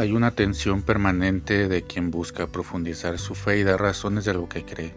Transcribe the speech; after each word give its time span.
Hay 0.00 0.12
una 0.12 0.30
tensión 0.30 0.80
permanente 0.80 1.68
de 1.68 1.82
quien 1.82 2.10
busca 2.10 2.46
profundizar 2.46 3.18
su 3.18 3.34
fe 3.34 3.58
y 3.58 3.64
dar 3.64 3.82
razones 3.82 4.24
de 4.24 4.32
lo 4.32 4.48
que 4.48 4.64
cree. 4.64 4.94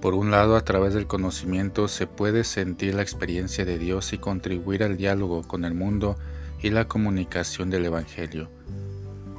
Por 0.00 0.14
un 0.14 0.30
lado, 0.30 0.56
a 0.56 0.64
través 0.64 0.94
del 0.94 1.06
conocimiento 1.06 1.88
se 1.88 2.06
puede 2.06 2.42
sentir 2.44 2.94
la 2.94 3.02
experiencia 3.02 3.66
de 3.66 3.76
Dios 3.76 4.14
y 4.14 4.18
contribuir 4.18 4.82
al 4.82 4.96
diálogo 4.96 5.42
con 5.42 5.66
el 5.66 5.74
mundo 5.74 6.16
y 6.62 6.70
la 6.70 6.88
comunicación 6.88 7.68
del 7.68 7.84
Evangelio. 7.84 8.48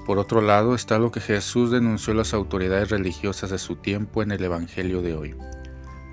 Por 0.05 0.19
otro 0.19 0.39
lado 0.39 0.75
está 0.75 0.99
lo 0.99 1.11
que 1.11 1.19
Jesús 1.19 1.71
denunció 1.71 2.13
a 2.13 2.17
las 2.17 2.35
autoridades 2.35 2.91
religiosas 2.91 3.49
de 3.49 3.57
su 3.57 3.77
tiempo 3.77 4.21
en 4.21 4.29
el 4.29 4.43
Evangelio 4.43 5.01
de 5.01 5.15
hoy. 5.15 5.35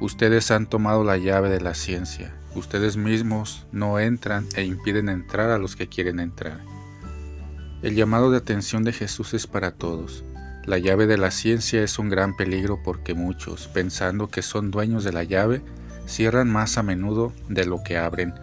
Ustedes 0.01 0.51
han 0.51 0.65
tomado 0.65 1.05
la 1.05 1.19
llave 1.19 1.51
de 1.51 1.61
la 1.61 1.75
ciencia, 1.75 2.35
ustedes 2.55 2.97
mismos 2.97 3.67
no 3.71 3.99
entran 3.99 4.47
e 4.57 4.65
impiden 4.65 5.11
entrar 5.11 5.51
a 5.51 5.59
los 5.59 5.77
que 5.77 5.89
quieren 5.89 6.21
entrar. 6.21 6.78
El 7.81 7.95
llamado 7.95 8.33
de 8.33 8.39
atención 8.39 8.83
de 8.83 8.93
Jesús 8.93 9.35
es 9.35 9.47
para 9.47 9.71
todos. 9.71 10.25
La 10.65 10.79
llave 10.79 11.07
de 11.07 11.17
la 11.17 11.31
ciencia 11.31 11.81
es 11.81 12.01
un 12.01 12.09
gran 12.09 12.37
peligro 12.37 12.81
porque 12.83 13.15
muchos, 13.15 13.69
pensando 13.69 14.29
que 14.29 14.43
son 14.43 14.73
dueños 14.73 15.05
de 15.05 15.13
la 15.13 15.23
llave, 15.23 15.63
cierran 16.05 16.51
más 16.51 16.77
a 16.77 16.83
menudo 16.83 17.33
de 17.49 17.65
lo 17.67 17.85
que 17.85 17.97
abren, 17.97 18.35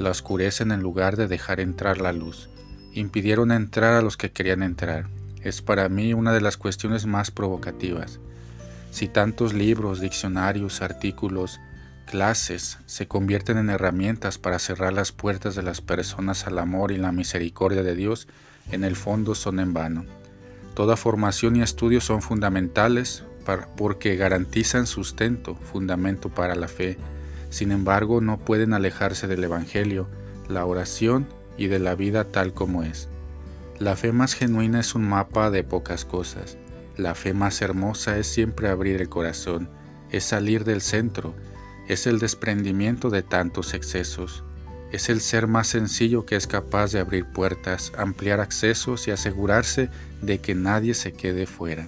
la 0.00 0.10
oscurecen 0.10 0.72
en 0.72 0.80
lugar 0.80 1.16
de 1.16 1.28
dejar 1.28 1.60
entrar 1.60 2.00
la 2.00 2.12
luz. 2.12 2.50
Impidieron 2.92 3.52
entrar 3.52 3.94
a 3.94 4.02
los 4.02 4.16
que 4.16 4.32
querían 4.32 4.64
entrar. 4.64 5.06
Es 5.40 5.62
para 5.62 5.88
mí 5.88 6.12
una 6.12 6.32
de 6.32 6.40
las 6.40 6.56
cuestiones 6.56 7.06
más 7.06 7.30
provocativas. 7.30 8.18
Si 8.90 9.06
tantos 9.06 9.54
libros, 9.54 10.00
diccionarios, 10.00 10.82
artículos, 10.82 11.60
clases 12.06 12.78
se 12.86 13.06
convierten 13.06 13.56
en 13.56 13.70
herramientas 13.70 14.38
para 14.38 14.58
cerrar 14.58 14.92
las 14.92 15.12
puertas 15.12 15.54
de 15.54 15.62
las 15.62 15.80
personas 15.80 16.48
al 16.48 16.58
amor 16.58 16.90
y 16.90 16.96
la 16.96 17.12
misericordia 17.12 17.84
de 17.84 17.94
Dios, 17.94 18.26
en 18.72 18.84
el 18.84 18.96
fondo 18.96 19.34
son 19.34 19.60
en 19.60 19.72
vano. 19.72 20.04
Toda 20.74 20.96
formación 20.96 21.56
y 21.56 21.62
estudio 21.62 22.00
son 22.00 22.22
fundamentales 22.22 23.24
porque 23.76 24.16
garantizan 24.16 24.86
sustento, 24.86 25.56
fundamento 25.56 26.28
para 26.28 26.54
la 26.54 26.68
fe. 26.68 26.96
Sin 27.50 27.72
embargo, 27.72 28.20
no 28.20 28.38
pueden 28.38 28.74
alejarse 28.74 29.26
del 29.26 29.44
Evangelio, 29.44 30.06
la 30.48 30.64
oración 30.64 31.26
y 31.56 31.66
de 31.66 31.78
la 31.78 31.94
vida 31.94 32.24
tal 32.24 32.52
como 32.52 32.82
es. 32.82 33.08
La 33.78 33.96
fe 33.96 34.12
más 34.12 34.34
genuina 34.34 34.80
es 34.80 34.94
un 34.94 35.08
mapa 35.08 35.50
de 35.50 35.64
pocas 35.64 36.04
cosas. 36.04 36.58
La 36.96 37.14
fe 37.14 37.32
más 37.32 37.62
hermosa 37.62 38.18
es 38.18 38.26
siempre 38.26 38.68
abrir 38.68 39.00
el 39.00 39.08
corazón, 39.08 39.68
es 40.10 40.24
salir 40.24 40.64
del 40.64 40.80
centro, 40.82 41.34
es 41.88 42.06
el 42.06 42.18
desprendimiento 42.18 43.10
de 43.10 43.22
tantos 43.22 43.74
excesos. 43.74 44.44
Es 44.92 45.08
el 45.08 45.20
ser 45.20 45.46
más 45.46 45.68
sencillo 45.68 46.26
que 46.26 46.36
es 46.36 46.46
capaz 46.46 46.92
de 46.92 46.98
abrir 46.98 47.24
puertas, 47.24 47.92
ampliar 47.96 48.40
accesos 48.40 49.06
y 49.06 49.12
asegurarse 49.12 49.88
de 50.20 50.40
que 50.40 50.54
nadie 50.54 50.94
se 50.94 51.12
quede 51.12 51.46
fuera. 51.46 51.86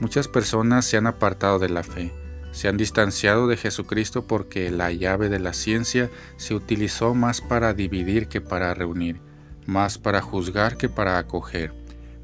Muchas 0.00 0.28
personas 0.28 0.84
se 0.84 0.96
han 0.96 1.06
apartado 1.06 1.58
de 1.58 1.70
la 1.70 1.82
fe, 1.82 2.12
se 2.52 2.68
han 2.68 2.76
distanciado 2.76 3.46
de 3.46 3.56
Jesucristo 3.56 4.26
porque 4.26 4.70
la 4.70 4.92
llave 4.92 5.28
de 5.28 5.38
la 5.38 5.54
ciencia 5.54 6.10
se 6.36 6.54
utilizó 6.54 7.14
más 7.14 7.40
para 7.40 7.74
dividir 7.74 8.28
que 8.28 8.40
para 8.40 8.74
reunir, 8.74 9.20
más 9.66 9.98
para 9.98 10.20
juzgar 10.20 10.76
que 10.76 10.88
para 10.88 11.18
acoger, 11.18 11.72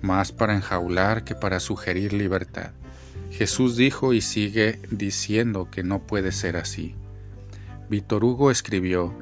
más 0.02 0.30
para 0.30 0.54
enjaular 0.54 1.24
que 1.24 1.34
para 1.34 1.58
sugerir 1.58 2.12
libertad. 2.12 2.72
Jesús 3.30 3.76
dijo 3.76 4.12
y 4.12 4.20
sigue 4.20 4.80
diciendo 4.90 5.68
que 5.70 5.82
no 5.82 6.00
puede 6.06 6.32
ser 6.32 6.56
así. 6.56 6.94
Víctor 7.88 8.24
Hugo 8.24 8.50
escribió, 8.50 9.14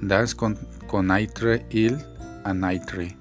Das 0.00 0.34
con, 0.34 0.58
aitre 1.10 1.66
il 1.70 1.98
a 2.44 2.52
naitre, 2.52 3.16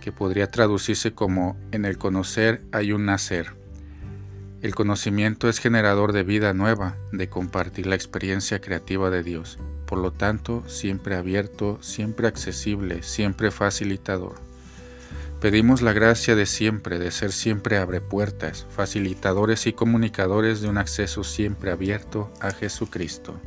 que 0.00 0.10
podría 0.10 0.50
traducirse 0.50 1.12
como 1.12 1.56
en 1.70 1.84
el 1.84 1.98
conocer 1.98 2.62
hay 2.72 2.92
un 2.92 3.04
nacer. 3.04 3.52
El 4.62 4.74
conocimiento 4.74 5.48
es 5.50 5.58
generador 5.58 6.12
de 6.12 6.22
vida 6.22 6.54
nueva, 6.54 6.96
de 7.12 7.28
compartir 7.28 7.86
la 7.86 7.94
experiencia 7.94 8.60
creativa 8.60 9.10
de 9.10 9.22
Dios, 9.22 9.58
por 9.86 9.98
lo 9.98 10.12
tanto, 10.12 10.64
siempre 10.66 11.14
abierto, 11.14 11.78
siempre 11.82 12.26
accesible, 12.26 13.02
siempre 13.02 13.50
facilitador. 13.50 14.36
Pedimos 15.42 15.82
la 15.82 15.92
gracia 15.92 16.34
de 16.34 16.46
siempre, 16.46 16.98
de 16.98 17.10
ser 17.10 17.30
siempre 17.30 17.76
abre 17.76 18.00
puertas, 18.00 18.66
facilitadores 18.70 19.66
y 19.66 19.74
comunicadores 19.74 20.62
de 20.62 20.68
un 20.68 20.78
acceso 20.78 21.22
siempre 21.22 21.70
abierto 21.70 22.32
a 22.40 22.50
Jesucristo. 22.50 23.38